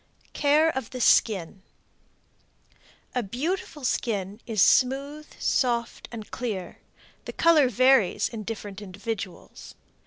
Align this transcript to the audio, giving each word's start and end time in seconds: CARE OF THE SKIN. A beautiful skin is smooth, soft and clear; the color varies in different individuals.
CARE 0.33 0.71
OF 0.75 0.89
THE 0.89 0.99
SKIN. 0.99 1.61
A 3.13 3.21
beautiful 3.21 3.85
skin 3.85 4.41
is 4.47 4.59
smooth, 4.63 5.27
soft 5.37 6.07
and 6.11 6.31
clear; 6.31 6.79
the 7.25 7.33
color 7.33 7.69
varies 7.69 8.27
in 8.27 8.41
different 8.41 8.81
individuals. 8.81 9.75